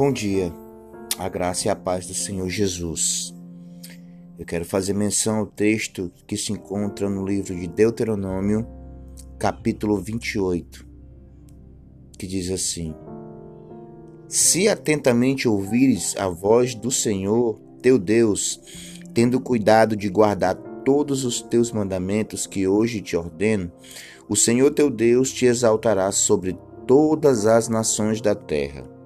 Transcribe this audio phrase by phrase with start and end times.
[0.00, 0.50] Bom dia,
[1.18, 3.34] a graça e a paz do Senhor Jesus.
[4.38, 8.66] Eu quero fazer menção ao texto que se encontra no livro de Deuteronômio,
[9.38, 10.86] capítulo 28,
[12.18, 12.94] que diz assim:
[14.26, 18.58] Se atentamente ouvires a voz do Senhor teu Deus,
[19.12, 23.70] tendo cuidado de guardar todos os teus mandamentos que hoje te ordeno,
[24.30, 26.56] o Senhor teu Deus te exaltará sobre
[26.86, 28.98] todas as nações da terra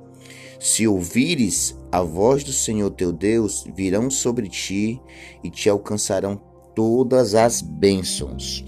[0.59, 5.01] se ouvires a voz do Senhor teu Deus, virão sobre ti
[5.43, 6.41] e te alcançarão
[6.75, 8.65] todas as bênçãos.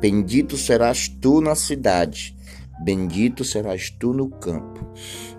[0.00, 2.36] Bendito serás tu na cidade,
[2.84, 4.84] bendito serás tu no campo.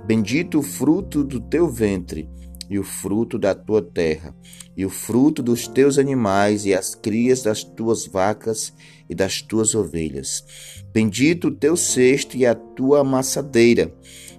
[0.05, 2.30] Bendito o fruto do teu ventre
[2.70, 4.35] e o fruto da tua terra,
[4.76, 8.73] e o fruto dos teus animais, e as crias das tuas vacas
[9.09, 10.43] e das tuas ovelhas.
[10.91, 13.93] Bendito o teu cesto e a tua amassadeira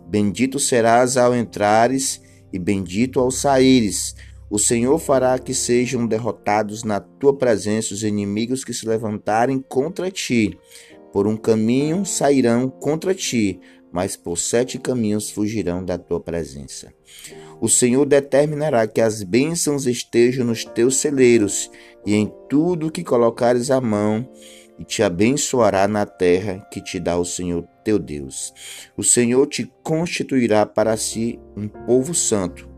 [0.07, 2.21] Bendito serás ao entrares
[2.53, 4.15] e bendito ao saíres.
[4.49, 10.11] O Senhor fará que sejam derrotados na tua presença os inimigos que se levantarem contra
[10.11, 10.57] ti.
[11.13, 13.59] Por um caminho sairão contra ti,
[13.91, 16.93] mas por sete caminhos fugirão da tua presença.
[17.61, 21.71] O Senhor determinará que as bênçãos estejam nos teus celeiros
[22.05, 24.29] e em tudo que colocares a mão,
[24.79, 28.53] e te abençoará na terra que te dá o Senhor teu Deus.
[28.97, 32.69] O Senhor te constituirá para si um povo santo,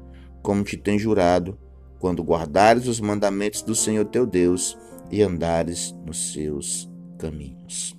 [0.42, 1.58] como te tem jurado,
[1.98, 4.78] quando guardares os mandamentos do Senhor teu Deus
[5.10, 7.96] e andares nos seus caminhos.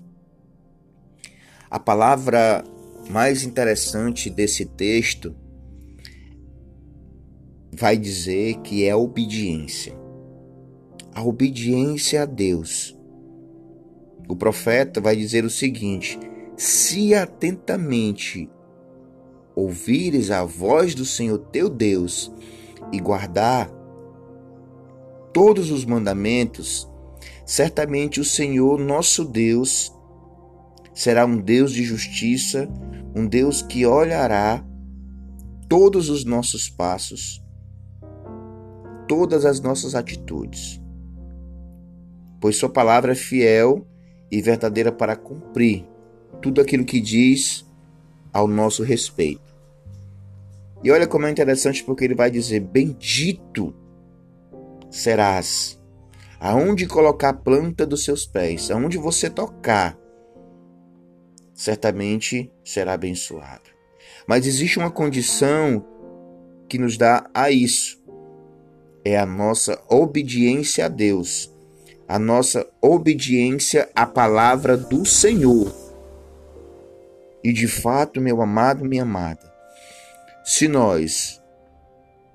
[1.70, 2.64] A palavra
[3.10, 5.36] mais interessante desse texto
[7.72, 9.98] vai dizer que é a obediência.
[11.14, 12.99] A obediência a Deus
[14.30, 16.20] o profeta vai dizer o seguinte:
[16.56, 18.48] Se atentamente
[19.56, 22.32] ouvires a voz do Senhor teu Deus
[22.94, 23.70] e guardar
[25.34, 26.88] todos os mandamentos,
[27.44, 29.92] certamente o Senhor nosso Deus
[30.94, 32.70] será um Deus de justiça,
[33.16, 34.64] um Deus que olhará
[35.68, 37.44] todos os nossos passos,
[39.08, 40.80] todas as nossas atitudes.
[42.40, 43.88] Pois Sua palavra é fiel
[44.32, 45.86] e verdadeira para cumprir
[46.42, 47.66] tudo aquilo que diz
[48.32, 49.50] ao nosso respeito.
[50.84, 53.74] E olha como é interessante porque ele vai dizer: Bendito
[54.90, 55.80] serás,
[56.40, 59.98] aonde colocar a planta dos seus pés, aonde você tocar,
[61.54, 63.70] certamente será abençoado.
[64.28, 65.86] Mas existe uma condição
[66.70, 68.02] que nos dá a isso:
[69.04, 71.54] é a nossa obediência a Deus
[72.10, 75.72] a nossa obediência à palavra do Senhor.
[77.44, 79.54] E de fato, meu amado, minha amada,
[80.44, 81.40] se nós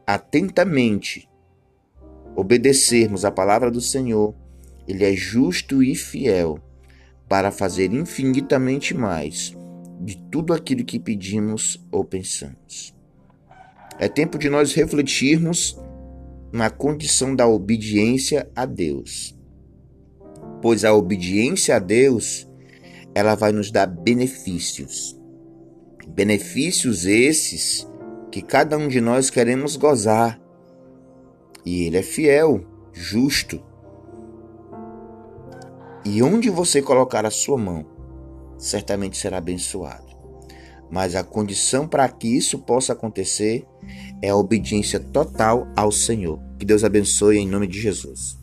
[0.06, 1.28] atentamente
[2.36, 4.32] obedecermos à palavra do Senhor,
[4.86, 6.60] Ele é justo e fiel
[7.28, 9.56] para fazer infinitamente mais
[10.00, 12.94] de tudo aquilo que pedimos ou pensamos.
[13.98, 15.76] É tempo de nós refletirmos
[16.52, 19.33] na condição da obediência a Deus
[20.64, 22.48] pois a obediência a Deus,
[23.14, 25.14] ela vai nos dar benefícios.
[26.08, 27.86] Benefícios esses
[28.32, 30.40] que cada um de nós queremos gozar.
[31.66, 32.64] E ele é fiel,
[32.94, 33.62] justo.
[36.02, 37.84] E onde você colocar a sua mão,
[38.56, 40.16] certamente será abençoado.
[40.90, 43.66] Mas a condição para que isso possa acontecer
[44.22, 46.40] é a obediência total ao Senhor.
[46.58, 48.42] Que Deus abençoe em nome de Jesus.